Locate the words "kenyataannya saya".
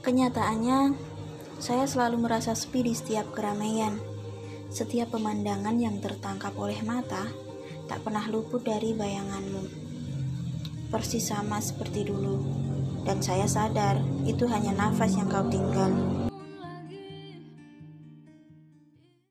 0.00-1.84